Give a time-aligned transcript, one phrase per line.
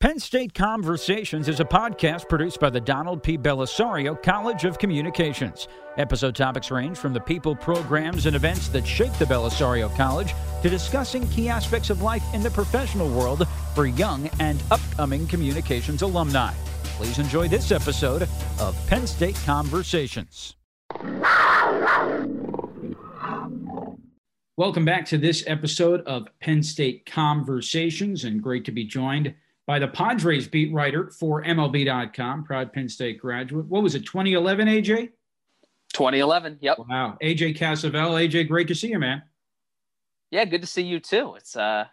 [0.00, 3.36] Penn State Conversations is a podcast produced by the Donald P.
[3.36, 5.66] Bellisario College of Communications.
[5.96, 10.68] Episode topics range from the people, programs, and events that shape the Bellisario College to
[10.68, 16.52] discussing key aspects of life in the professional world for young and upcoming communications alumni.
[16.96, 18.28] Please enjoy this episode
[18.60, 20.54] of Penn State Conversations.
[24.56, 29.34] Welcome back to this episode of Penn State Conversations, and great to be joined
[29.68, 33.66] by the Padres beat writer for MLB.com, proud Penn State graduate.
[33.66, 35.10] What was it, 2011, AJ?
[35.92, 36.78] 2011, yep.
[36.88, 37.18] Wow.
[37.22, 38.12] AJ Cassavell.
[38.12, 39.22] AJ, great to see you, man.
[40.30, 41.34] Yeah, good to see you too.
[41.36, 41.84] It's uh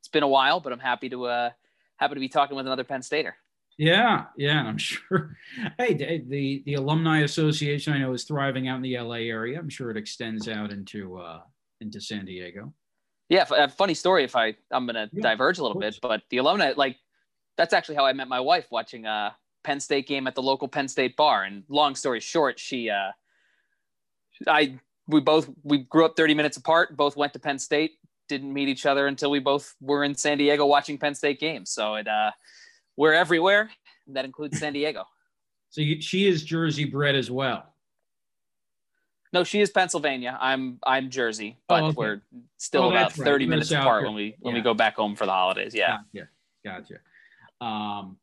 [0.00, 1.50] it's been a while, but I'm happy to uh
[1.96, 3.36] happy to be talking with another Penn Stater.
[3.78, 5.36] Yeah, yeah, I'm sure.
[5.78, 9.58] Hey, the the alumni association I know is thriving out in the LA area.
[9.58, 11.40] I'm sure it extends out into uh
[11.80, 12.72] into San Diego.
[13.28, 14.24] Yeah, a funny story.
[14.24, 16.96] If I I'm gonna yeah, diverge a little bit, but the alumni like
[17.56, 20.68] that's actually how I met my wife watching a Penn State game at the local
[20.68, 21.44] Penn State bar.
[21.44, 23.12] And long story short, she, uh,
[24.46, 27.92] I, we both, we grew up 30 minutes apart, both went to Penn State,
[28.28, 31.70] didn't meet each other until we both were in San Diego watching Penn State games.
[31.70, 32.30] So it, uh,
[32.96, 33.70] we're everywhere.
[34.08, 35.04] That includes San Diego.
[35.70, 37.74] So you, she is Jersey bred as well.
[39.32, 40.38] No, she is Pennsylvania.
[40.40, 41.94] I'm I'm Jersey, but oh, okay.
[41.96, 42.22] we're
[42.58, 43.48] still oh, about 30 right.
[43.50, 44.60] minutes apart when we when yeah.
[44.60, 45.74] we go back home for the holidays.
[45.74, 45.98] Yeah.
[46.14, 46.28] Gotcha.
[46.64, 46.94] Gotcha.
[47.60, 48.16] Um,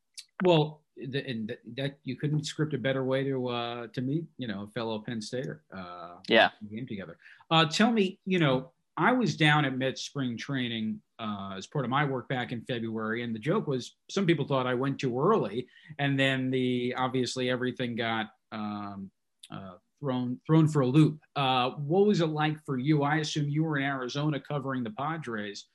[0.43, 4.47] well, the, and that you couldn't script a better way to uh, to meet, you
[4.47, 5.63] know, a fellow Penn Stater.
[5.75, 7.17] Uh, yeah, game together.
[7.49, 11.85] Uh, tell me, you know, I was down at Met spring training uh, as part
[11.85, 14.99] of my work back in February, and the joke was some people thought I went
[14.99, 19.09] too early, and then the obviously everything got um,
[19.51, 21.19] uh, thrown thrown for a loop.
[21.35, 23.03] Uh, what was it like for you?
[23.03, 25.67] I assume you were in Arizona covering the Padres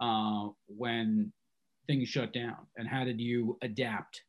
[0.00, 1.32] uh, when
[1.86, 2.56] things shut down?
[2.76, 4.22] And how did you adapt?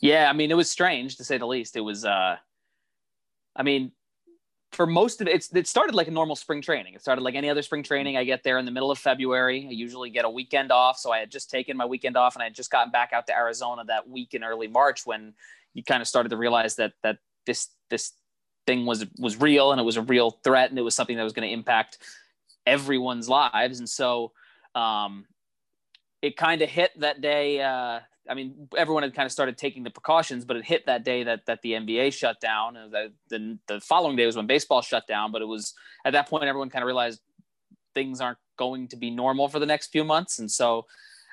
[0.00, 1.76] Yeah i mean it was strange to say the least.
[1.76, 2.36] It was uh
[3.56, 3.92] i mean
[4.72, 6.94] for most of it it started like a normal spring training.
[6.94, 8.16] It started like any other spring training.
[8.16, 9.66] I get there in the middle of february.
[9.68, 10.98] I usually get a weekend off.
[10.98, 13.26] So i had just taken my weekend off and i had just gotten back out
[13.28, 15.34] to arizona that week in early march when
[15.74, 18.12] you kind of started to realize that that this this
[18.66, 21.24] thing was was real and it was a real threat and it was something that
[21.24, 21.98] was going to impact
[22.66, 23.78] everyone's lives.
[23.78, 24.32] And so
[24.74, 25.26] um,
[26.22, 27.60] it kind of hit that day.
[27.60, 31.04] Uh, I mean, everyone had kind of started taking the precautions, but it hit that
[31.04, 32.76] day that that the NBA shut down.
[32.76, 35.32] And the, the, the following day was when baseball shut down.
[35.32, 37.20] But it was at that point everyone kind of realized
[37.94, 40.86] things aren't going to be normal for the next few months, and so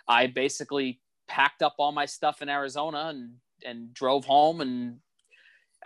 [0.08, 3.34] I basically packed up all my stuff in Arizona and
[3.66, 5.00] and drove home and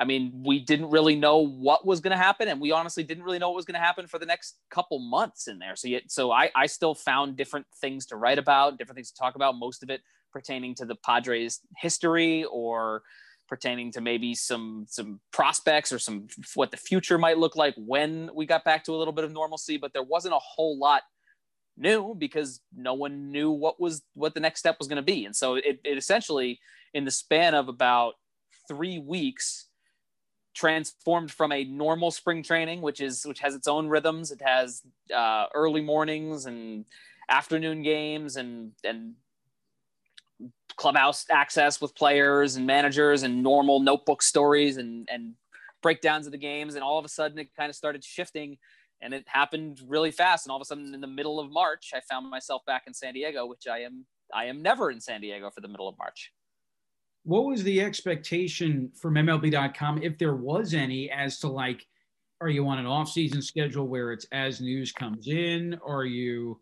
[0.01, 3.23] I mean, we didn't really know what was going to happen, and we honestly didn't
[3.23, 5.75] really know what was going to happen for the next couple months in there.
[5.75, 9.19] So, yet, so I, I still found different things to write about, different things to
[9.19, 9.59] talk about.
[9.59, 10.01] Most of it
[10.33, 13.03] pertaining to the Padres' history, or
[13.47, 16.25] pertaining to maybe some some prospects or some
[16.55, 19.31] what the future might look like when we got back to a little bit of
[19.31, 19.77] normalcy.
[19.77, 21.03] But there wasn't a whole lot
[21.77, 25.25] new because no one knew what was what the next step was going to be,
[25.25, 26.59] and so it, it essentially
[26.95, 28.15] in the span of about
[28.67, 29.67] three weeks
[30.53, 34.31] transformed from a normal spring training, which is which has its own rhythms.
[34.31, 34.81] It has
[35.15, 36.85] uh, early mornings and
[37.29, 39.13] afternoon games and and
[40.75, 45.33] clubhouse access with players and managers and normal notebook stories and and
[45.81, 46.75] breakdowns of the games.
[46.75, 48.57] And all of a sudden, it kind of started shifting.
[49.03, 50.45] And it happened really fast.
[50.45, 52.93] And all of a sudden, in the middle of March, I found myself back in
[52.93, 55.97] San Diego, which I am I am never in San Diego for the middle of
[55.97, 56.31] March
[57.23, 61.85] what was the expectation from MLB.com, if there was any, as to like,
[62.39, 65.79] are you on an off-season schedule where it's as news comes in?
[65.85, 66.59] Are you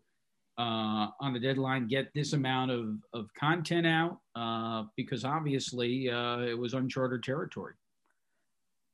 [0.58, 4.18] uh, on the deadline get this amount of, of content out?
[4.36, 7.74] Uh, because obviously uh, it was uncharted territory.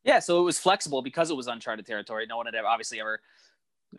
[0.04, 2.26] Yeah, so it was flexible because it was uncharted territory.
[2.28, 3.20] No one had ever, obviously ever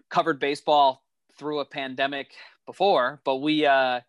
[0.09, 1.03] covered baseball
[1.37, 2.31] through a pandemic
[2.65, 3.99] before, but we uh,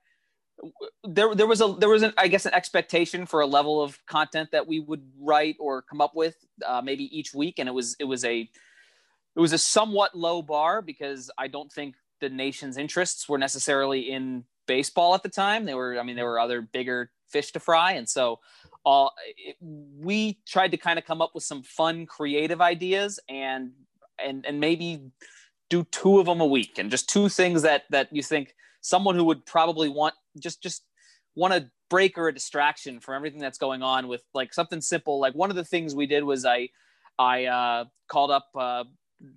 [1.05, 4.05] there there was a there was an I guess an expectation for a level of
[4.07, 7.73] content that we would write or come up with uh, maybe each week, and it
[7.73, 12.29] was it was a it was a somewhat low bar because I don't think the
[12.29, 15.65] nation's interests were necessarily in baseball at the time.
[15.65, 18.41] They were I mean there were other bigger fish to fry, and so
[18.85, 23.73] all it, we tried to kind of come up with some fun, creative ideas and
[24.19, 25.01] and and maybe
[25.71, 29.15] do two of them a week and just two things that that you think someone
[29.15, 30.85] who would probably want just just
[31.35, 35.21] want a break or a distraction from everything that's going on with like something simple.
[35.21, 36.69] Like one of the things we did was I
[37.19, 38.85] I uh, called up uh,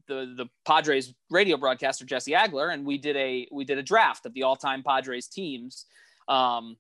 [0.08, 4.26] the the Padres radio broadcaster Jesse Agler, and we did a we did a draft
[4.26, 5.86] of the all time Padres teams.
[6.28, 6.78] Um,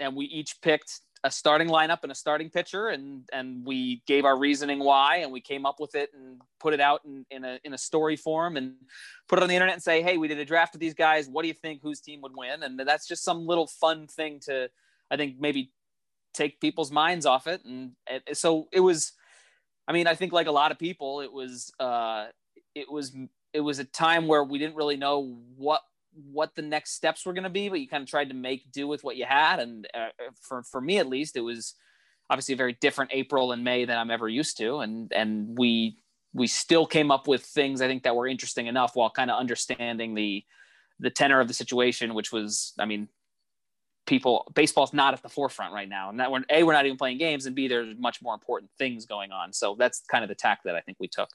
[0.00, 4.26] and we each picked a starting lineup and a starting pitcher and and we gave
[4.26, 7.44] our reasoning why and we came up with it and put it out in, in
[7.44, 8.74] a in a story form and
[9.26, 11.26] put it on the internet and say hey we did a draft of these guys.
[11.26, 12.62] What do you think whose team would win?
[12.62, 14.68] And that's just some little fun thing to
[15.10, 15.72] i think maybe
[16.34, 17.64] take people's minds off it.
[17.64, 19.12] And it, so it was
[19.88, 22.26] i mean i think like a lot of people it was uh
[22.74, 23.16] it was
[23.54, 25.80] it was a time where we didn't really know what
[26.30, 28.70] what the next steps were going to be, but you kind of tried to make
[28.72, 29.60] do with what you had.
[29.60, 30.08] And uh,
[30.40, 31.74] for for me at least, it was
[32.30, 34.78] obviously a very different April and May than I'm ever used to.
[34.78, 35.98] And and we
[36.32, 39.38] we still came up with things I think that were interesting enough while kind of
[39.38, 40.44] understanding the
[41.00, 43.08] the tenor of the situation, which was, I mean,
[44.06, 46.98] people baseball's not at the forefront right now, and that when a we're not even
[46.98, 49.52] playing games, and b there's much more important things going on.
[49.52, 51.30] So that's kind of the tack that I think we took.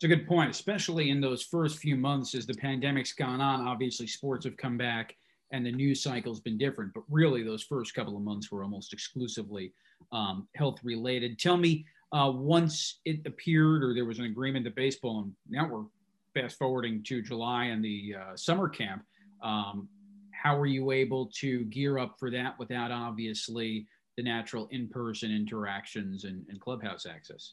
[0.00, 3.68] It's a good point, especially in those first few months as the pandemic's gone on.
[3.68, 5.14] Obviously, sports have come back
[5.52, 8.94] and the news cycle's been different, but really those first couple of months were almost
[8.94, 9.74] exclusively
[10.10, 11.38] um, health related.
[11.38, 15.68] Tell me, uh, once it appeared or there was an agreement that baseball, and now
[15.68, 15.84] we're
[16.32, 19.04] fast forwarding to July and the uh, summer camp,
[19.42, 19.86] um,
[20.30, 23.86] how were you able to gear up for that without obviously
[24.16, 27.52] the natural in person interactions and, and clubhouse access?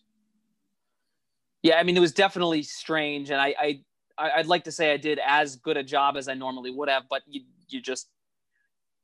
[1.64, 3.82] Yeah, I mean, it was definitely strange, and I, I,
[4.18, 7.04] I'd like to say I did as good a job as I normally would have,
[7.10, 8.08] but you, you just,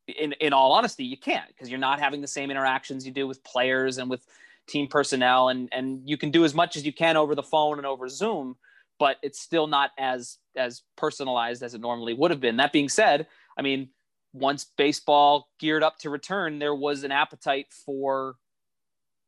[0.07, 3.27] in, in all honesty, you can't because you're not having the same interactions you do
[3.27, 4.25] with players and with
[4.67, 7.77] team personnel, and and you can do as much as you can over the phone
[7.77, 8.55] and over Zoom,
[8.99, 12.57] but it's still not as as personalized as it normally would have been.
[12.57, 13.27] That being said,
[13.57, 13.89] I mean,
[14.33, 18.35] once baseball geared up to return, there was an appetite for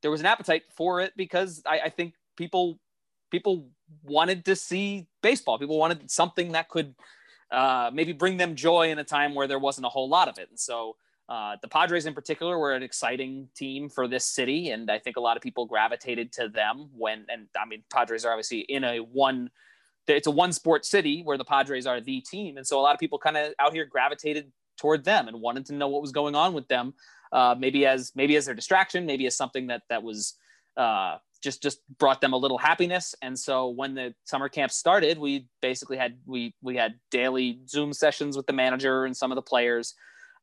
[0.01, 2.79] there was an appetite for it because I, I think people
[3.35, 3.67] people
[4.03, 5.59] wanted to see baseball.
[5.59, 6.95] People wanted something that could
[7.51, 10.37] uh, maybe bring them joy in a time where there wasn't a whole lot of
[10.37, 10.47] it.
[10.49, 10.95] And so
[11.27, 15.17] uh, the Padres in particular were an exciting team for this city, and I think
[15.17, 17.25] a lot of people gravitated to them when.
[17.29, 19.49] And I mean, Padres are obviously in a one.
[20.07, 22.93] It's a one sport city where the Padres are the team, and so a lot
[22.93, 26.11] of people kind of out here gravitated toward them and wanted to know what was
[26.11, 26.93] going on with them.
[27.31, 30.35] Uh, maybe as maybe as their distraction, maybe as something that that was
[30.77, 33.15] uh, just just brought them a little happiness.
[33.21, 37.93] And so when the summer camp started, we basically had we we had daily Zoom
[37.93, 39.93] sessions with the manager and some of the players.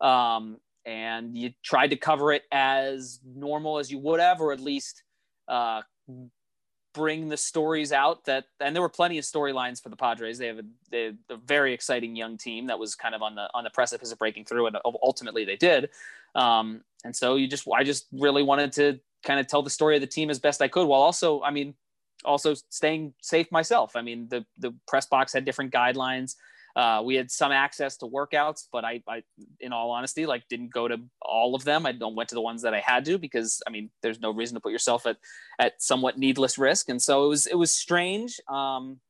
[0.01, 0.57] Um,
[0.87, 5.03] and you tried to cover it as normal as you would have, or at least
[5.49, 5.83] uh,
[6.95, 8.45] bring the stories out that.
[8.61, 10.39] And there were plenty of storylines for the Padres.
[10.39, 13.49] They have a, they a, very exciting young team that was kind of on the
[13.55, 15.91] on the precipice of breaking through, and ultimately they did.
[16.35, 19.95] Um, and so you just, I just really wanted to kind of tell the story
[19.95, 21.75] of the team as best I could while also, I mean,
[22.25, 23.97] also staying safe myself.
[23.97, 26.35] I mean, the, the press box had different guidelines.
[26.75, 29.23] Uh, we had some access to workouts, but I, I,
[29.61, 31.85] in all honesty, like didn't go to all of them.
[31.85, 34.33] I don't went to the ones that I had to because I mean, there's no
[34.33, 35.19] reason to put yourself at,
[35.59, 36.89] at somewhat needless risk.
[36.89, 38.41] And so it was, it was strange.
[38.49, 39.01] Um,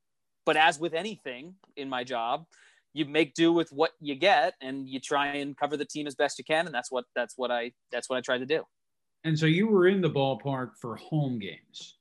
[0.45, 2.47] but as with anything in my job,
[2.95, 6.15] you make do with what you get and you try and cover the team as
[6.17, 6.67] best you can.
[6.67, 8.65] And that's what, that's what I, that's what I tried to do.
[9.25, 11.97] And so you were in the ballpark for home games.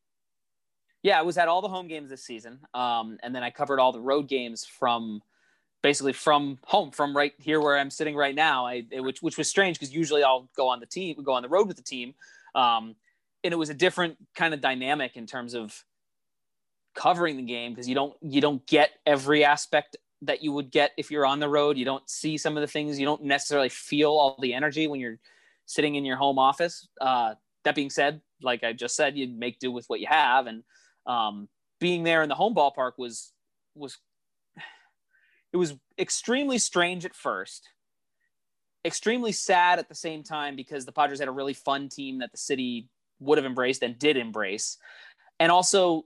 [1.04, 3.80] Yeah, I was at all the home games this season, um, and then I covered
[3.80, 5.22] all the road games from
[5.82, 8.68] basically from home, from right here where I'm sitting right now.
[8.68, 11.50] I, which which was strange because usually I'll go on the team, go on the
[11.50, 12.14] road with the team,
[12.54, 12.96] um,
[13.44, 15.84] and it was a different kind of dynamic in terms of
[16.94, 20.92] covering the game because you don't you don't get every aspect that you would get
[20.98, 21.78] if you're on the road.
[21.78, 23.00] You don't see some of the things.
[23.00, 25.18] You don't necessarily feel all the energy when you're
[25.66, 26.88] sitting in your home office.
[27.00, 30.48] Uh, that being said, like I just said, you'd make do with what you have,
[30.48, 30.64] and
[31.06, 31.48] um,
[31.80, 33.34] being there in the home ballpark was
[33.76, 33.98] was
[35.54, 37.70] it was extremely strange at first,
[38.86, 42.32] extremely sad at the same time because the Padres had a really fun team that
[42.32, 42.90] the city
[43.20, 44.78] would have embraced and did embrace,
[45.40, 46.06] and also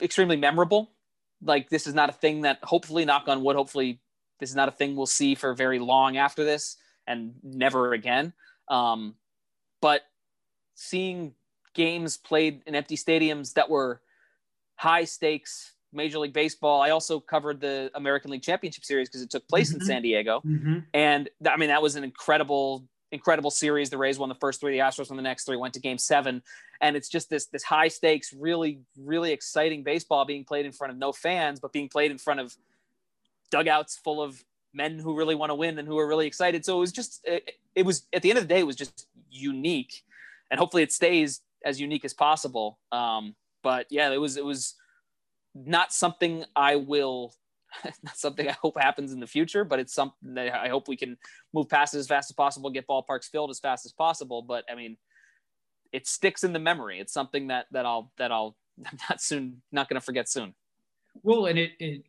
[0.00, 0.92] extremely memorable.
[1.42, 4.00] Like this is not a thing that hopefully, knock on wood, hopefully
[4.40, 6.76] this is not a thing we'll see for very long after this
[7.08, 8.32] and never again.
[8.68, 9.14] Um,
[9.80, 10.02] but
[10.74, 11.34] seeing
[11.74, 14.00] games played in empty stadiums that were
[14.76, 16.82] high stakes Major League Baseball.
[16.82, 19.80] I also covered the American League Championship Series because it took place mm-hmm.
[19.80, 20.78] in San Diego, mm-hmm.
[20.94, 23.90] and I mean that was an incredible, incredible series.
[23.90, 25.98] The Rays won the first three, the Astros won the next three, went to Game
[25.98, 26.42] Seven,
[26.80, 30.92] and it's just this this high stakes, really, really exciting baseball being played in front
[30.92, 32.54] of no fans, but being played in front of
[33.50, 34.44] dugouts full of
[34.78, 36.64] men who really want to win and who are really excited.
[36.64, 38.76] So it was just, it, it, was at the end of the day, it was
[38.76, 40.02] just unique,
[40.50, 42.78] and hopefully it stays as unique as possible.
[42.92, 44.74] Um, but yeah, it was it was
[45.54, 47.34] not something I will
[48.02, 50.96] not something I hope happens in the future, but it's something that I hope we
[50.96, 51.18] can
[51.52, 54.42] move past as fast as possible, get ballparks filled as fast as possible.
[54.42, 54.96] But I mean,
[55.92, 57.00] it sticks in the memory.
[57.00, 58.56] It's something that that I'll that I'll
[58.86, 60.54] I'm not soon not going to forget soon.
[61.22, 62.02] Well, and it, it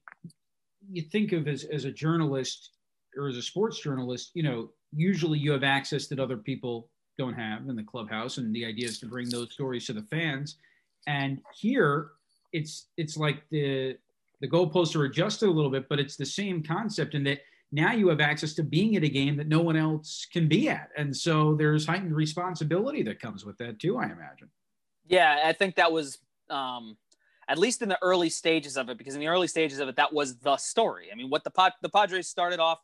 [0.92, 2.72] you think of as as a journalist
[3.18, 7.34] or as a sports journalist, you know, usually you have access that other people don't
[7.34, 10.58] have in the clubhouse, and the idea is to bring those stories to the fans.
[11.08, 12.12] And here,
[12.54, 13.98] it's it's like the
[14.42, 17.40] the goalposts are adjusted a little bit, but it's the same concept in that
[17.72, 20.70] now you have access to being at a game that no one else can be
[20.70, 20.90] at.
[20.98, 24.50] And so there's heightened responsibility that comes with that too, I imagine.
[25.08, 26.20] Yeah, I think that was
[26.50, 26.98] um,
[27.50, 29.98] at least in the early stages of it, because in the early stages of it,
[29.98, 31.10] that was the story.
[31.12, 32.80] I mean, what the Pod- the Padres started off,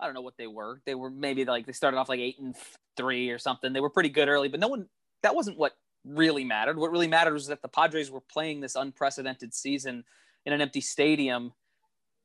[0.00, 0.80] I don't know what they were.
[0.86, 2.54] They were maybe like they started off like eight and
[2.96, 3.72] three or something.
[3.72, 4.88] They were pretty good early, but no one.
[5.22, 5.72] That wasn't what
[6.04, 6.78] really mattered.
[6.78, 10.04] What really mattered was that the Padres were playing this unprecedented season
[10.46, 11.52] in an empty stadium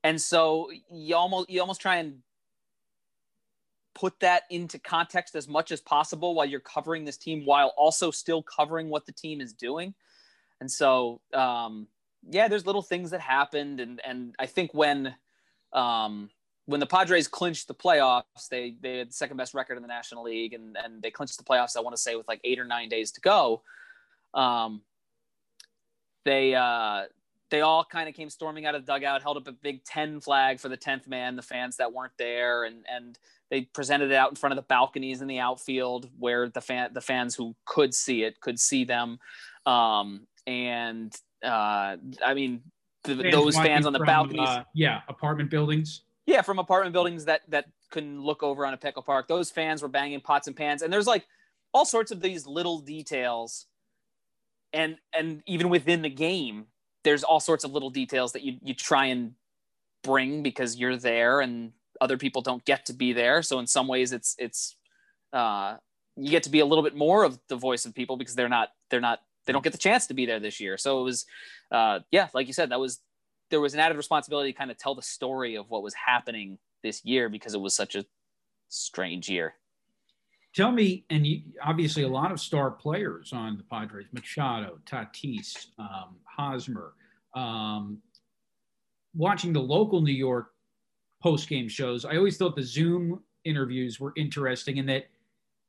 [0.02, 2.18] and so you almost you almost try and
[3.94, 8.10] put that into context as much as possible while you're covering this team while also
[8.10, 9.94] still covering what the team is doing
[10.60, 11.86] and so um,
[12.28, 15.14] yeah there's little things that happened and and i think when
[15.72, 16.30] um,
[16.66, 19.88] when the padres clinched the playoffs they they had the second best record in the
[19.88, 22.58] national league and and they clinched the playoffs i want to say with like eight
[22.58, 23.62] or nine days to go
[24.34, 24.82] um,
[26.24, 27.04] they uh,
[27.50, 30.20] they all kind of came storming out of the dugout, held up a big 10
[30.20, 32.64] flag for the 10th man, the fans that weren't there.
[32.64, 33.18] And, and
[33.50, 36.90] they presented it out in front of the balconies in the outfield where the fan,
[36.92, 39.18] the fans who could see it could see them.
[39.66, 42.62] Um, and, uh, I mean,
[43.04, 44.48] the, fans those fans on the from, balconies.
[44.48, 45.00] Uh, yeah.
[45.08, 46.02] Apartment buildings.
[46.26, 46.42] Yeah.
[46.42, 49.28] From apartment buildings that, that couldn't look over on a Petco Park.
[49.28, 50.82] Those fans were banging pots and pans.
[50.82, 51.26] And there's like
[51.72, 53.66] all sorts of these little details
[54.72, 56.66] and, and even within the game,
[57.04, 59.32] there's all sorts of little details that you you try and
[60.02, 63.42] bring because you're there and other people don't get to be there.
[63.42, 64.76] So in some ways, it's it's
[65.32, 65.76] uh,
[66.16, 68.48] you get to be a little bit more of the voice of people because they're
[68.48, 70.76] not they're not they don't get the chance to be there this year.
[70.76, 71.26] So it was
[71.70, 73.00] uh, yeah, like you said, that was
[73.50, 76.58] there was an added responsibility to kind of tell the story of what was happening
[76.82, 78.04] this year because it was such a
[78.68, 79.54] strange year.
[80.54, 85.66] Tell me, and you, obviously a lot of star players on the Padres: Machado, Tatis,
[85.78, 86.94] um, Hosmer.
[87.34, 87.98] Um,
[89.14, 90.48] watching the local New York
[91.22, 95.06] post game shows, I always thought the Zoom interviews were interesting in that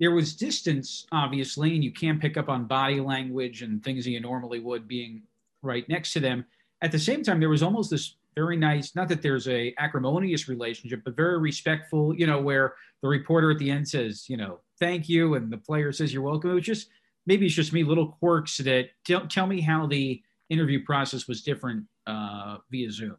[0.02, 4.10] there was distance, obviously, and you can't pick up on body language and things that
[4.10, 5.22] you normally would being
[5.62, 6.44] right next to them.
[6.82, 10.48] At the same time, there was almost this very nice, not that there's a acrimonious
[10.48, 14.62] relationship, but very respectful, you know, where the reporter at the end says, you know,
[14.80, 16.50] thank you, and the player says you're welcome.
[16.50, 16.88] It was just
[17.28, 21.44] maybe it's just me, little quirks that tell, tell me how the interview process was
[21.44, 23.18] different uh, via Zoom.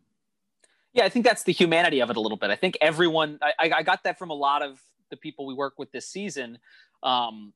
[0.95, 2.51] Yeah, I think that's the humanity of it a little bit.
[2.51, 4.81] I think everyone, I, I got that from a lot of
[5.13, 6.59] the people we work with this season.
[7.05, 7.53] Um,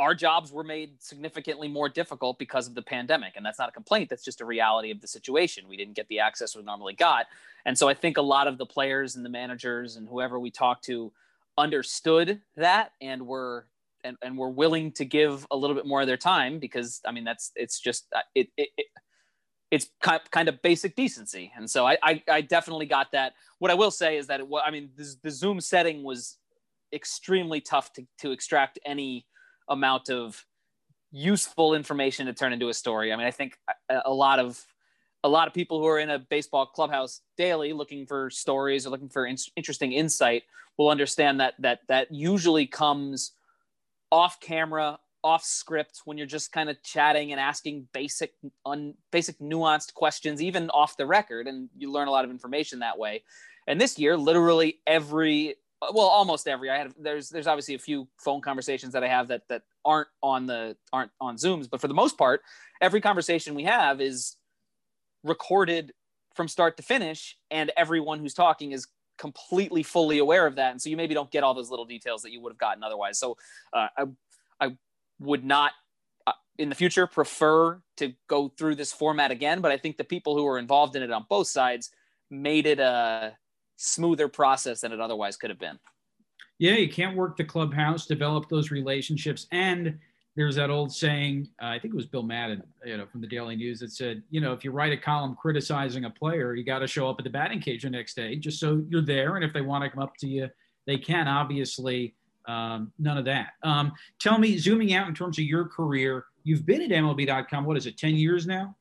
[0.00, 3.34] our jobs were made significantly more difficult because of the pandemic.
[3.36, 4.08] And that's not a complaint.
[4.08, 5.68] That's just a reality of the situation.
[5.68, 7.26] We didn't get the access we normally got.
[7.66, 10.50] And so I think a lot of the players and the managers and whoever we
[10.50, 11.12] talked to
[11.58, 13.66] understood that and were
[14.02, 17.12] and, and were willing to give a little bit more of their time because I
[17.12, 18.86] mean that's it's just uh, it, it, it
[19.70, 23.74] it's kind of basic decency and so I, I, I definitely got that what I
[23.74, 26.38] will say is that it, I mean the, the Zoom setting was
[26.92, 29.26] extremely tough to, to extract any
[29.68, 30.44] amount of
[31.12, 33.12] useful information to turn into a story.
[33.12, 34.64] I mean I think a, a lot of
[35.22, 38.90] a lot of people who are in a baseball clubhouse daily looking for stories or
[38.90, 40.44] looking for in- interesting insight
[40.78, 43.32] will understand that that that usually comes
[44.10, 48.32] off camera off script when you're just kind of chatting and asking basic
[48.64, 52.78] un, basic nuanced questions even off the record and you learn a lot of information
[52.78, 53.22] that way.
[53.66, 55.56] And this year literally every
[55.92, 59.28] well almost every i had there's there's obviously a few phone conversations that i have
[59.28, 62.42] that that aren't on the aren't on zooms but for the most part
[62.80, 64.36] every conversation we have is
[65.24, 65.92] recorded
[66.34, 68.86] from start to finish and everyone who's talking is
[69.18, 72.22] completely fully aware of that and so you maybe don't get all those little details
[72.22, 73.18] that you would have gotten otherwise.
[73.18, 73.36] So
[73.74, 74.04] uh, I,
[74.58, 74.76] I
[75.18, 75.72] would not
[76.26, 80.04] uh, in the future prefer to go through this format again but i think the
[80.04, 81.90] people who were involved in it on both sides
[82.30, 83.36] made it a
[83.80, 85.78] smoother process than it otherwise could have been
[86.58, 89.98] yeah you can't work the clubhouse develop those relationships and
[90.36, 93.26] there's that old saying, uh, I think it was Bill Madden, you know, from the
[93.26, 96.64] Daily News that said, you know, if you write a column criticizing a player, you
[96.64, 99.36] got to show up at the batting cage the next day just so you're there.
[99.36, 100.48] And if they want to come up to you,
[100.86, 101.26] they can.
[101.26, 102.14] Obviously,
[102.46, 103.50] um, none of that.
[103.62, 107.64] Um, tell me, zooming out in terms of your career, you've been at MLB.com.
[107.64, 108.76] What is it, 10 years now?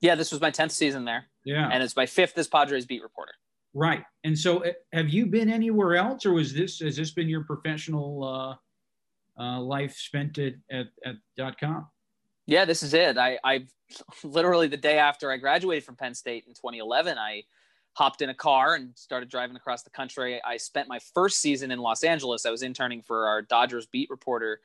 [0.00, 1.24] Yeah, this was my 10th season there.
[1.44, 1.68] Yeah.
[1.72, 3.32] And it's my fifth as Padres beat reporter.
[3.76, 4.02] Right.
[4.24, 7.44] And so uh, have you been anywhere else or was this, has this been your
[7.44, 8.58] professional
[9.38, 11.86] uh, uh, life spent at, at, at dot com?
[12.46, 13.18] Yeah, this is it.
[13.18, 13.66] I, I
[14.24, 17.42] literally the day after I graduated from Penn State in 2011, I
[17.92, 20.40] hopped in a car and started driving across the country.
[20.42, 22.46] I spent my first season in Los Angeles.
[22.46, 24.60] I was interning for our Dodgers beat reporter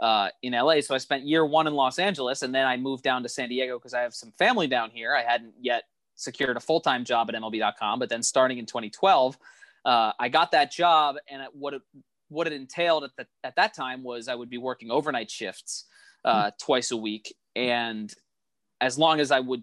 [0.00, 0.80] uh, in LA.
[0.80, 3.48] So I spent year one in Los Angeles, and then I moved down to San
[3.48, 5.14] Diego because I have some family down here.
[5.14, 5.84] I hadn't yet
[6.16, 9.38] secured a full time job at MLB.com, but then starting in 2012,
[9.84, 11.82] uh, I got that job, and what it
[12.28, 15.84] what it entailed at the, at that time was I would be working overnight shifts
[16.24, 18.12] uh, twice a week, and
[18.80, 19.62] as long as I would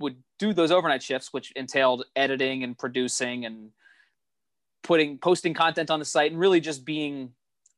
[0.00, 3.70] would do those overnight shifts, which entailed editing and producing and
[4.82, 7.30] putting posting content on the site and really just being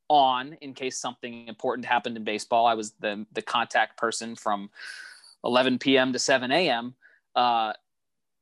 [0.09, 2.67] on in case something important happened in baseball.
[2.67, 4.71] I was the the contact person from
[5.45, 6.13] 11 p.m.
[6.13, 6.95] to 7 a.m.
[7.37, 7.75] Uh,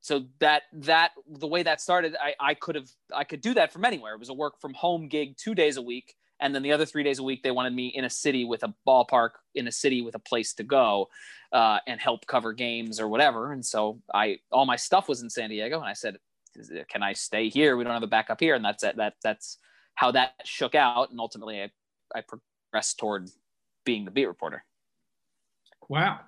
[0.02, 3.72] so that that the way that started, I, I could have I could do that
[3.72, 4.14] from anywhere.
[4.14, 6.84] It was a work from home gig two days a week, and then the other
[6.84, 9.72] three days a week they wanted me in a city with a ballpark, in a
[9.72, 11.08] city with a place to go,
[11.52, 13.52] uh, and help cover games or whatever.
[13.52, 16.16] And so I all my stuff was in San Diego, and I said,
[16.88, 17.76] "Can I stay here?
[17.76, 19.58] We don't have a backup here." And that's that that's
[19.94, 21.70] how that shook out, and ultimately I,
[22.12, 23.30] I progressed toward
[23.84, 24.64] being the beat reporter.
[25.92, 26.20] Wow,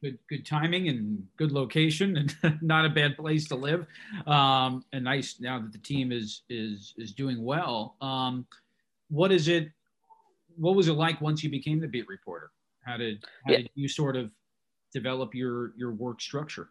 [0.00, 3.84] good good timing and good location, and not a bad place to live.
[4.26, 7.96] Um, and nice now that the team is is is doing well.
[8.00, 8.46] Um,
[9.10, 9.72] what is it?
[10.56, 12.50] What was it like once you became the beat reporter?
[12.82, 13.58] How did how yeah.
[13.58, 14.30] did you sort of
[14.90, 16.70] develop your your work structure?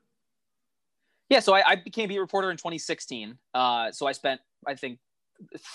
[1.29, 3.37] Yeah, so I, I became beat reporter in 2016.
[3.53, 4.97] Uh, so I spent I think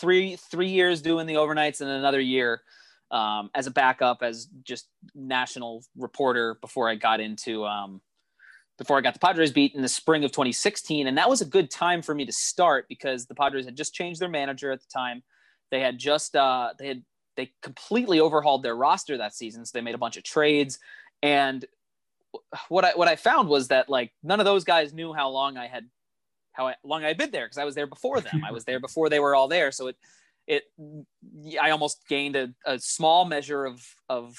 [0.01, 2.63] three three years doing the overnights and another year
[3.15, 8.01] um, as a backup as just national reporter before I got into um,
[8.77, 11.45] before I got the Padres beat in the spring of 2016, and that was a
[11.45, 14.81] good time for me to start because the Padres had just changed their manager at
[14.81, 15.23] the time.
[15.71, 17.03] They had just uh, they had
[17.37, 20.81] they completely overhauled their roster that season, so they made a bunch of trades.
[21.23, 21.65] And
[22.69, 25.57] what I what I found was that like none of those guys knew how long
[25.57, 25.89] I had
[26.53, 28.43] how long I had been there because I was there before them.
[28.45, 29.71] I was there before they were all there.
[29.71, 29.97] So it,
[30.47, 30.65] it,
[31.61, 34.37] I almost gained a, a small measure of, of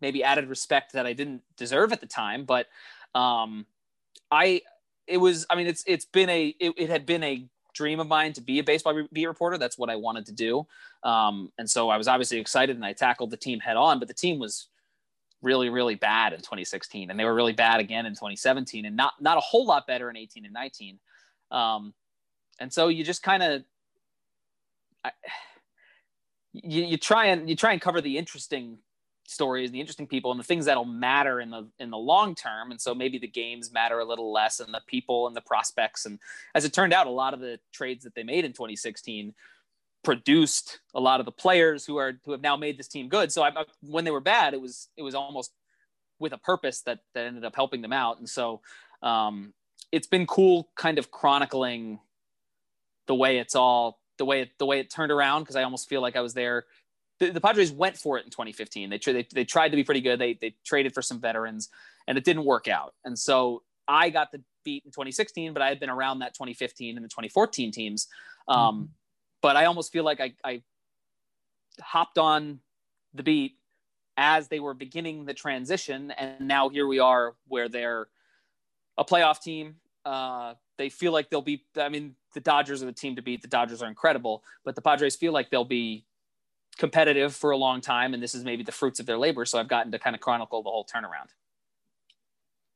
[0.00, 2.44] maybe added respect that I didn't deserve at the time.
[2.44, 2.66] But,
[3.14, 3.66] um,
[4.30, 4.62] I,
[5.06, 8.06] it was, I mean, it's, it's been a, it, it had been a dream of
[8.06, 9.58] mine to be a baseball beat reporter.
[9.58, 10.66] That's what I wanted to do.
[11.02, 14.08] Um, and so I was obviously excited and I tackled the team head on, but
[14.08, 14.68] the team was
[15.42, 19.12] really, really bad in 2016 and they were really bad again in 2017 and not,
[19.20, 20.98] not a whole lot better in 18 and 19.
[21.50, 21.92] Um,
[22.58, 23.64] and so you just kind of
[26.52, 28.78] you, you try and you try and cover the interesting
[29.26, 32.70] stories, the interesting people, and the things that'll matter in the in the long term.
[32.70, 36.06] And so maybe the games matter a little less, and the people and the prospects.
[36.06, 36.18] And
[36.54, 39.34] as it turned out, a lot of the trades that they made in 2016
[40.02, 43.32] produced a lot of the players who are who have now made this team good.
[43.32, 45.52] So I, when they were bad, it was it was almost
[46.18, 48.18] with a purpose that that ended up helping them out.
[48.18, 48.60] And so
[49.02, 49.52] um,
[49.90, 52.00] it's been cool kind of chronicling
[53.06, 55.88] the way it's all the way it, the way it turned around because I almost
[55.88, 56.64] feel like I was there.
[57.20, 58.90] The, the Padres went for it in 2015.
[58.90, 60.18] They, they they tried to be pretty good.
[60.18, 61.68] They they traded for some veterans,
[62.06, 62.94] and it didn't work out.
[63.04, 66.96] And so I got the beat in 2016, but I had been around that 2015
[66.96, 68.08] and the 2014 teams.
[68.48, 68.84] Um, mm-hmm.
[69.42, 70.62] But I almost feel like I, I
[71.80, 72.60] hopped on
[73.12, 73.56] the beat
[74.16, 78.08] as they were beginning the transition, and now here we are where they're
[78.96, 79.76] a playoff team.
[80.04, 81.64] Uh, they feel like they'll be.
[81.76, 83.42] I mean, the Dodgers are the team to beat.
[83.42, 86.04] The Dodgers are incredible, but the Padres feel like they'll be
[86.76, 89.44] competitive for a long time, and this is maybe the fruits of their labor.
[89.44, 91.28] So I've gotten to kind of chronicle the whole turnaround.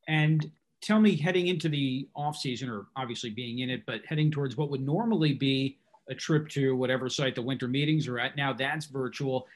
[0.07, 0.49] And
[0.81, 4.57] tell me, heading into the off season, or obviously being in it, but heading towards
[4.57, 5.77] what would normally be
[6.09, 8.35] a trip to whatever site the winter meetings are at.
[8.35, 9.47] Now that's virtual,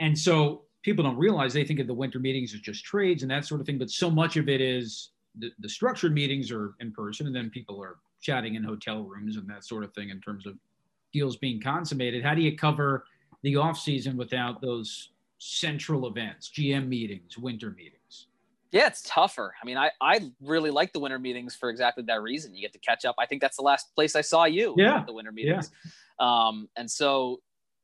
[0.00, 3.30] and so people don't realize they think of the winter meetings as just trades and
[3.30, 6.74] that sort of thing, but so much of it is the, the structured meetings are
[6.80, 10.10] in person, and then people are chatting in hotel rooms and that sort of thing
[10.10, 10.54] in terms of
[11.12, 12.24] deals being consummated.
[12.24, 13.04] How do you cover
[13.42, 18.26] the off season without those central events, GM meetings, winter meetings?
[18.72, 19.54] Yeah, it's tougher.
[19.62, 22.54] I mean, I, I really like the winter meetings for exactly that reason.
[22.54, 23.14] You get to catch up.
[23.18, 24.74] I think that's the last place I saw you.
[24.76, 25.04] Yeah.
[25.06, 25.70] The winter meetings.
[26.20, 26.48] Yeah.
[26.48, 27.40] Um, and so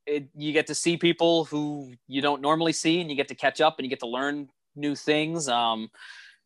[0.06, 3.34] it, you get to see people who you don't normally see and you get to
[3.34, 5.48] catch up and you get to learn new things.
[5.48, 5.90] Um,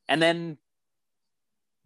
[0.09, 0.59] and then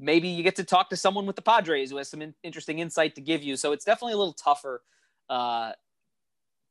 [0.00, 2.78] maybe you get to talk to someone with the Padres who has some in- interesting
[2.78, 3.56] insight to give you.
[3.56, 4.82] So it's definitely a little tougher.
[5.28, 5.72] Uh,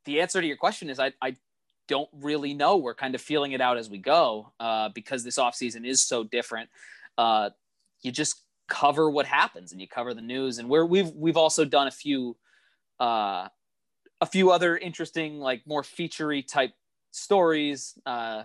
[0.05, 1.35] the answer to your question is I, I
[1.87, 2.77] don't really know.
[2.77, 6.23] We're kind of feeling it out as we go uh, because this offseason is so
[6.23, 6.69] different.
[7.17, 7.51] Uh,
[8.01, 10.57] you just cover what happens and you cover the news.
[10.57, 12.35] And we've we've also done a few
[12.99, 13.47] uh,
[14.21, 16.71] a few other interesting, like more featurey type
[17.11, 17.97] stories.
[18.05, 18.43] Uh,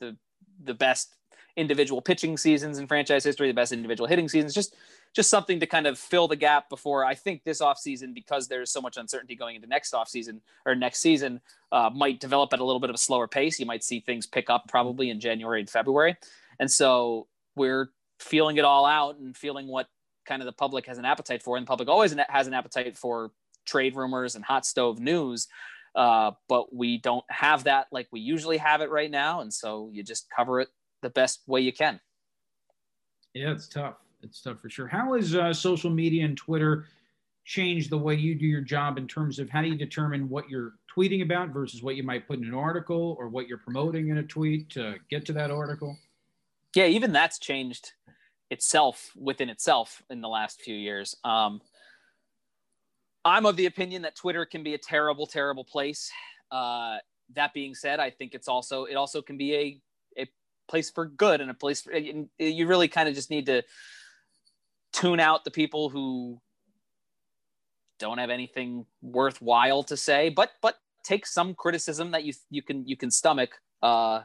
[0.00, 0.16] the
[0.62, 1.15] the best
[1.56, 4.76] individual pitching seasons in franchise history, the best individual hitting seasons, just
[5.14, 8.70] just something to kind of fill the gap before I think this offseason, because there's
[8.70, 11.40] so much uncertainty going into next offseason or next season,
[11.72, 13.58] uh, might develop at a little bit of a slower pace.
[13.58, 16.16] You might see things pick up probably in January and February.
[16.60, 17.90] And so we're
[18.20, 19.88] feeling it all out and feeling what
[20.26, 21.56] kind of the public has an appetite for.
[21.56, 23.30] And the public always has an appetite for
[23.64, 25.48] trade rumors and hot stove news.
[25.94, 29.40] Uh, but we don't have that like we usually have it right now.
[29.40, 30.68] And so you just cover it
[31.02, 32.00] the best way you can.
[33.34, 33.96] Yeah, it's tough.
[34.22, 34.86] It's tough for sure.
[34.86, 36.86] How has uh, social media and Twitter
[37.44, 40.48] changed the way you do your job in terms of how do you determine what
[40.50, 44.08] you're tweeting about versus what you might put in an article or what you're promoting
[44.08, 45.96] in a tweet to get to that article?
[46.74, 47.92] Yeah, even that's changed
[48.50, 51.14] itself within itself in the last few years.
[51.24, 51.60] Um,
[53.24, 56.10] I'm of the opinion that Twitter can be a terrible, terrible place.
[56.50, 56.98] Uh,
[57.34, 59.80] that being said, I think it's also it also can be a a
[60.68, 63.62] place for good and a place for, you really kind of just need to
[64.92, 66.40] tune out the people who
[67.98, 72.86] don't have anything worthwhile to say, but but take some criticism that you you can
[72.86, 74.22] you can stomach uh,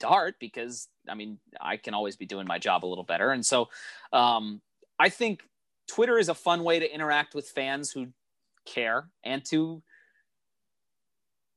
[0.00, 3.32] to heart because I mean I can always be doing my job a little better,
[3.32, 3.68] and so
[4.12, 4.60] um,
[4.98, 5.42] I think
[5.88, 8.08] Twitter is a fun way to interact with fans who
[8.64, 9.82] care and to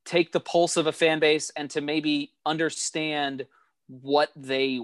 [0.04, 3.46] take the pulse of a fan base and to maybe understand
[4.00, 4.80] what they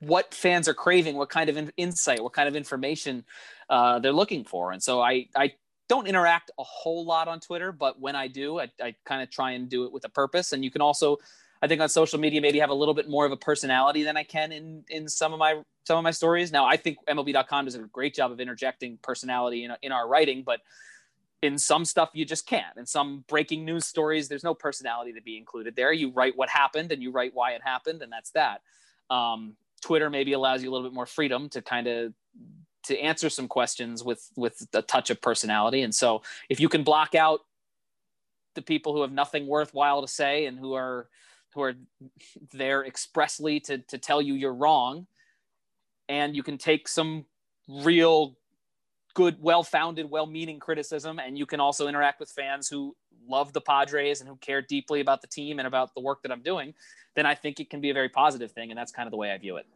[0.00, 3.24] what fans are craving, what kind of insight, what kind of information
[3.68, 4.70] uh, they're looking for.
[4.72, 5.54] And so I, I
[5.88, 9.30] don't interact a whole lot on Twitter, but when I do, I, I kind of
[9.30, 10.52] try and do it with a purpose.
[10.52, 11.16] And you can also,
[11.60, 14.16] I think on social media, maybe have a little bit more of a personality than
[14.16, 16.52] I can in, in some of my, some of my stories.
[16.52, 20.44] Now I think MLB.com does a great job of interjecting personality in, in our writing,
[20.46, 20.60] but
[21.42, 22.76] in some stuff you just can't.
[22.76, 25.92] In some breaking news stories, there's no personality to be included there.
[25.92, 28.62] You write what happened and you write why it happened, and that's that.
[29.10, 32.12] Um, Twitter maybe allows you a little bit more freedom to kind of
[32.84, 35.82] to answer some questions with with a touch of personality.
[35.82, 37.40] And so if you can block out
[38.54, 41.08] the people who have nothing worthwhile to say and who are
[41.54, 41.74] who are
[42.52, 45.06] there expressly to to tell you you're wrong,
[46.08, 47.26] and you can take some
[47.68, 48.37] real
[49.18, 52.94] good, well-founded, well-meaning criticism, and you can also interact with fans who
[53.26, 56.30] love the Padres and who care deeply about the team and about the work that
[56.30, 56.72] I'm doing,
[57.16, 58.70] then I think it can be a very positive thing.
[58.70, 59.66] And that's kind of the way I view it.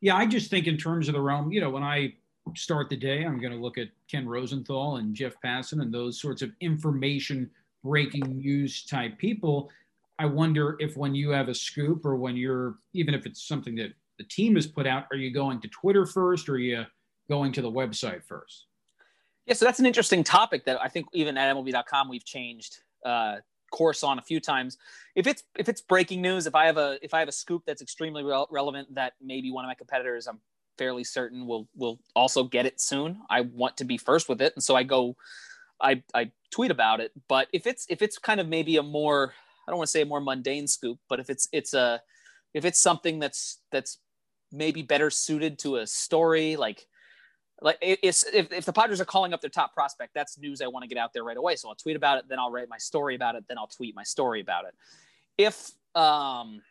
[0.00, 2.14] Yeah, I just think in terms of the realm, you know, when I
[2.56, 6.20] start the day, I'm going to look at Ken Rosenthal and Jeff Passan and those
[6.20, 7.48] sorts of information
[7.84, 9.70] breaking news type people.
[10.18, 13.76] I wonder if when you have a scoop or when you're, even if it's something
[13.76, 16.84] that the team has put out, are you going to Twitter first or are you
[17.32, 18.66] going to the website first?
[19.46, 23.36] Yeah, so that's an interesting topic that I think even at MLB.com we've changed uh,
[23.70, 24.76] course on a few times.
[25.16, 27.62] If it's if it's breaking news, if I have a if I have a scoop
[27.66, 30.40] that's extremely re- relevant that maybe one of my competitors, I'm
[30.76, 33.18] fairly certain will will also get it soon.
[33.30, 35.16] I want to be first with it, and so I go,
[35.80, 37.12] I I tweet about it.
[37.28, 39.32] But if it's if it's kind of maybe a more
[39.66, 42.02] I don't want to say a more mundane scoop, but if it's it's a
[42.52, 43.98] if it's something that's that's
[44.52, 46.86] maybe better suited to a story like
[47.62, 50.82] like if, if the Padres are calling up their top prospect, that's news I want
[50.82, 51.56] to get out there right away.
[51.56, 53.94] So I'll tweet about it, then I'll write my story about it, then I'll tweet
[53.94, 54.74] my story about it.
[55.38, 56.62] If um,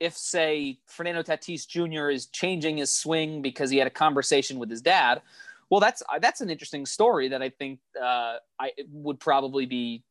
[0.00, 2.10] if say Fernando Tatis Jr.
[2.10, 5.20] is changing his swing because he had a conversation with his dad,
[5.68, 10.02] well, that's that's an interesting story that I think uh, I would probably be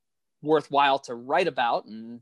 [0.42, 2.22] worthwhile to write about and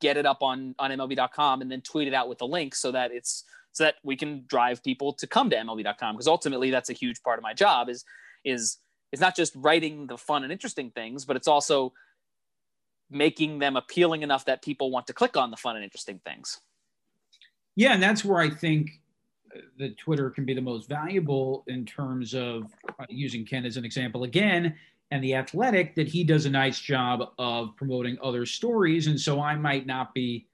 [0.00, 2.92] get it up on on MLB.com and then tweet it out with the link so
[2.92, 6.90] that it's so that we can drive people to come to MLB.com because ultimately that's
[6.90, 8.04] a huge part of my job is
[8.44, 8.78] is
[9.12, 11.92] it's not just writing the fun and interesting things, but it's also
[13.10, 16.60] making them appealing enough that people want to click on the fun and interesting things.
[17.76, 18.90] Yeah, and that's where I think
[19.54, 23.76] uh, that Twitter can be the most valuable in terms of uh, using Ken as
[23.76, 24.74] an example again,
[25.10, 29.08] and the athletic that he does a nice job of promoting other stories.
[29.08, 30.46] And so I might not be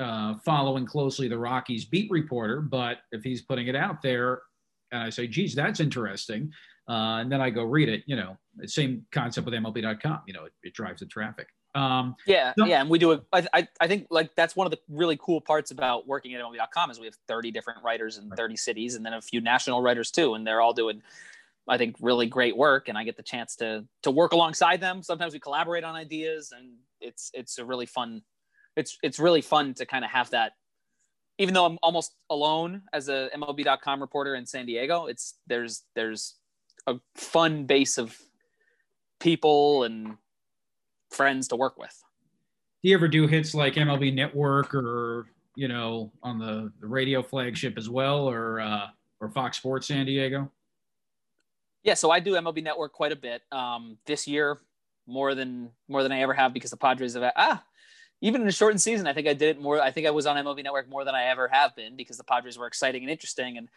[0.00, 4.42] uh, following closely the Rockies beat reporter, but if he's putting it out there,
[4.92, 6.50] and I say, geez, that's interesting,
[6.88, 10.44] uh, and then I go read it, you know, same concept with MLB.com, you know,
[10.46, 11.46] it, it drives the traffic.
[11.74, 13.22] Um, yeah, so- yeah, and we do it.
[13.32, 16.90] I, I think like that's one of the really cool parts about working at MLB.com
[16.90, 20.10] is we have 30 different writers in 30 cities, and then a few national writers
[20.10, 21.00] too, and they're all doing,
[21.68, 25.02] I think, really great work, and I get the chance to to work alongside them.
[25.04, 28.22] Sometimes we collaborate on ideas, and it's it's a really fun
[28.80, 30.52] it's it's really fun to kind of have that
[31.40, 36.34] even though I'm almost alone as a MLB.com reporter in San Diego, it's there's there's
[36.86, 38.14] a fun base of
[39.20, 40.18] people and
[41.10, 41.98] friends to work with.
[42.82, 47.22] Do you ever do hits like MLB Network or you know on the, the radio
[47.22, 48.88] flagship as well, or uh,
[49.20, 50.50] or Fox Sports San Diego?
[51.82, 53.40] Yeah, so I do MLB Network quite a bit.
[53.50, 54.58] Um, this year,
[55.06, 57.64] more than more than I ever have because the Padres have ah
[58.20, 59.80] even in a shortened season, I think I did it more.
[59.80, 62.24] I think I was on MLB Network more than I ever have been because the
[62.24, 63.56] Padres were exciting and interesting.
[63.56, 63.68] And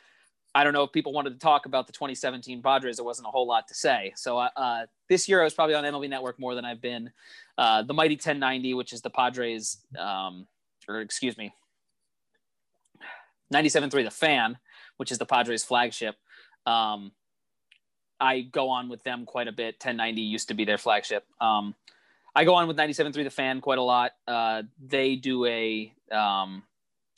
[0.53, 2.97] I don't know if people wanted to talk about the 2017 Padres.
[2.97, 4.11] There wasn't a whole lot to say.
[4.15, 7.11] So uh, uh, this year I was probably on MLB Network more than I've been.
[7.57, 10.45] Uh, the Mighty 1090, which is the Padres, um,
[10.87, 11.53] or excuse me,
[13.53, 14.57] 97.3 The Fan,
[14.97, 16.15] which is the Padres flagship.
[16.65, 17.11] Um,
[18.19, 19.75] I go on with them quite a bit.
[19.75, 21.25] 1090 used to be their flagship.
[21.39, 21.75] Um,
[22.35, 24.11] I go on with 97.3 The Fan quite a lot.
[24.27, 26.63] Uh, they do a um,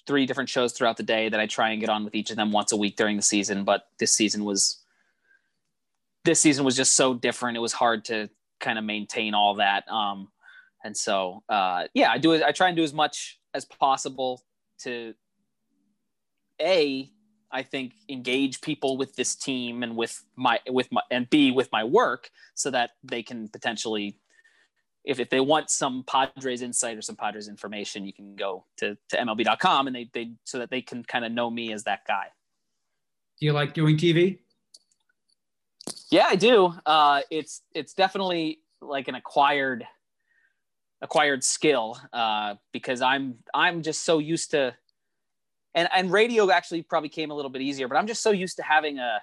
[0.06, 2.36] three different shows throughout the day that I try and get on with each of
[2.36, 3.64] them once a week during the season.
[3.64, 4.82] But this season was
[6.26, 7.56] this season was just so different.
[7.56, 9.88] It was hard to kind of maintain all that.
[9.90, 10.30] Um,
[10.84, 12.44] and so, uh, yeah, I do.
[12.44, 14.44] I try and do as much as possible
[14.80, 15.14] to
[16.62, 17.10] a,
[17.52, 21.72] I think engage people with this team and with my with my and b with
[21.72, 24.20] my work so that they can potentially
[25.06, 28.98] if, if they want some Padres insight or some Padres information, you can go to,
[29.10, 32.06] to MLB.com and they, they so that they can kind of know me as that
[32.08, 32.28] guy.
[33.40, 34.40] Do you like doing TV?
[36.10, 36.74] Yeah, I do.
[36.86, 39.86] Uh, it's it's definitely like an acquired
[41.02, 44.76] acquired skill uh, because I'm I'm just so used to
[45.76, 48.58] and and radio actually probably came a little bit easier, but I'm just so used
[48.58, 49.22] to having a,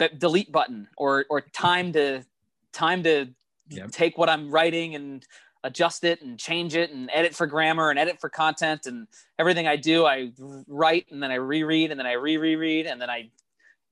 [0.00, 2.24] a delete button or or time to
[2.72, 3.28] time to
[3.68, 3.90] yep.
[3.90, 5.26] take what I'm writing and
[5.64, 9.66] adjust it and change it and edit for grammar and edit for content and everything
[9.66, 10.30] I do, I
[10.68, 13.30] write and then I reread and then I re-reread and then I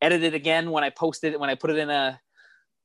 [0.01, 2.21] edit it again when I post it when I put it in a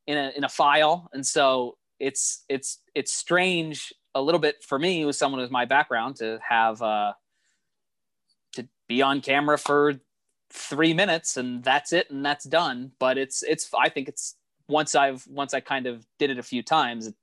[0.07, 1.09] in a in a file.
[1.13, 5.65] And so it's it's it's strange a little bit for me with someone with my
[5.65, 7.13] background to have uh
[8.53, 9.95] to be on camera for
[10.51, 12.91] three minutes and that's it and that's done.
[12.99, 14.35] But it's it's I think it's
[14.69, 17.15] once I've once I kind of did it a few times, it,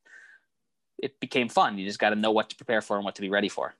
[0.98, 1.78] it became fun.
[1.78, 3.74] You just got to know what to prepare for and what to be ready for.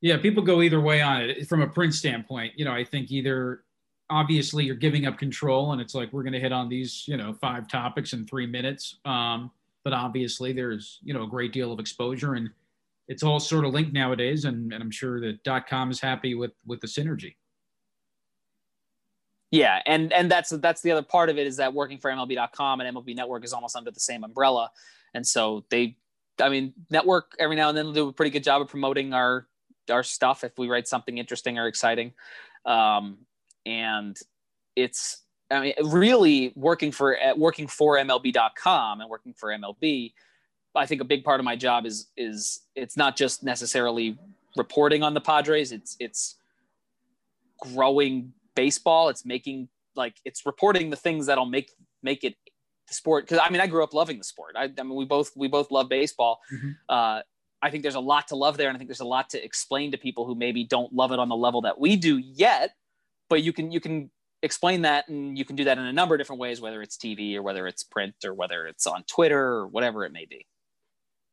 [0.00, 1.46] Yeah, people go either way on it.
[1.46, 3.64] From a print standpoint, you know, I think either
[4.08, 7.16] obviously you're giving up control and it's like we're going to hit on these, you
[7.16, 8.96] know, five topics in three minutes.
[9.04, 9.50] Um,
[9.84, 12.50] but obviously there's, you know, a great deal of exposure and
[13.08, 14.46] it's all sort of linked nowadays.
[14.46, 17.34] And, and I'm sure that com is happy with with the synergy.
[19.50, 22.80] Yeah, and and that's that's the other part of it is that working for MLB.com
[22.80, 24.70] and MLB Network is almost under the same umbrella,
[25.12, 25.96] and so they,
[26.40, 29.48] I mean, Network every now and then do a pretty good job of promoting our
[29.90, 32.12] our stuff if we write something interesting or exciting,
[32.64, 33.18] um,
[33.66, 34.16] and
[34.76, 40.12] it's I mean really working for working for MLB.com and working for MLB.
[40.76, 44.16] I think a big part of my job is is it's not just necessarily
[44.56, 45.72] reporting on the Padres.
[45.72, 46.36] It's it's
[47.60, 49.08] growing baseball.
[49.08, 51.70] It's making like it's reporting the things that'll make
[52.02, 52.34] make it
[52.88, 53.24] the sport.
[53.24, 54.54] Because I mean, I grew up loving the sport.
[54.56, 56.40] I, I mean, we both we both love baseball.
[56.52, 56.70] Mm-hmm.
[56.88, 57.20] Uh,
[57.62, 59.42] I think there's a lot to love there, and I think there's a lot to
[59.42, 62.74] explain to people who maybe don't love it on the level that we do yet.
[63.30, 64.10] But you can you can
[64.42, 66.96] explain that, and you can do that in a number of different ways, whether it's
[66.96, 70.46] TV or whether it's print or whether it's on Twitter or whatever it may be.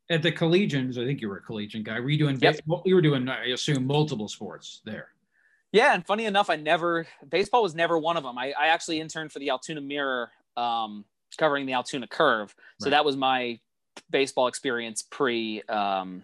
[0.10, 2.00] At the Collegians, I think you were a Collegian guy.
[2.00, 2.40] Were you doing?
[2.40, 2.62] Yep.
[2.86, 5.10] You were doing, I assume, multiple sports there.
[5.72, 8.38] Yeah, and funny enough, I never baseball was never one of them.
[8.38, 11.06] I, I actually interned for the Altoona Mirror, um,
[11.38, 12.56] covering the Altoona Curve.
[12.80, 12.92] So right.
[12.92, 13.60] that was my
[14.10, 16.24] baseball experience pre um,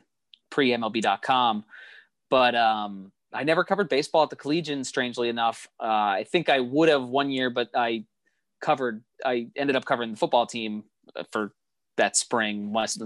[0.49, 1.65] pre MLB.com.
[2.29, 4.84] But um, I never covered baseball at the Collegian.
[4.84, 8.06] Strangely enough, uh, I think I would have one year, but I
[8.62, 9.03] covered.
[9.25, 10.86] I ended up covering the football team
[11.32, 11.53] for
[11.97, 12.97] that spring, was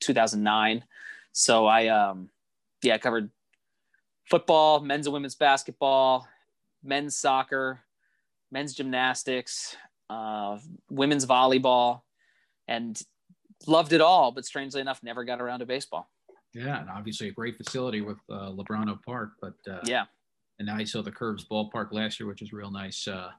[0.00, 0.84] 2009.
[1.32, 2.30] So I, um,
[2.82, 3.30] yeah, I covered
[4.30, 6.26] football, men's and women's basketball,
[6.82, 7.80] men's soccer,
[8.50, 9.76] men's gymnastics,
[10.08, 12.02] uh, women's volleyball,
[12.68, 13.02] and
[13.66, 14.32] loved it all.
[14.32, 16.08] But strangely enough, never got around to baseball.
[16.54, 19.30] Yeah, and obviously a great facility with uh, Lubrano Park.
[19.40, 20.04] But uh, yeah,
[20.58, 23.30] and now I saw the Curves ballpark last year, which is real nice uh,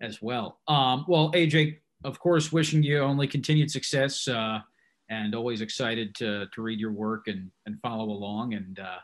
[0.00, 0.60] as well.
[0.68, 4.26] Um, well, AJ, of course, wishing you only continued success.
[4.26, 4.60] Uh,
[5.08, 8.54] and always excited to, to read your work and, and follow along.
[8.54, 8.96] And uh,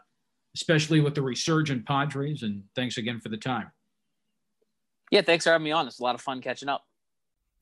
[0.58, 2.42] especially with the resurgent Padres.
[2.42, 3.70] And thanks again for the time.
[5.12, 5.86] Yeah, thanks for having me on.
[5.86, 6.82] It's a lot of fun catching up.